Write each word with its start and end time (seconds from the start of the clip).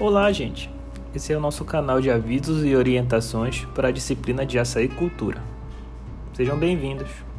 Olá, 0.00 0.32
gente! 0.32 0.70
Esse 1.14 1.30
é 1.30 1.36
o 1.36 1.40
nosso 1.40 1.62
canal 1.62 2.00
de 2.00 2.10
avisos 2.10 2.64
e 2.64 2.74
orientações 2.74 3.66
para 3.74 3.88
a 3.88 3.92
disciplina 3.92 4.46
de 4.46 4.58
açaí 4.58 4.88
cultura. 4.88 5.42
Sejam 6.32 6.58
bem-vindos! 6.58 7.29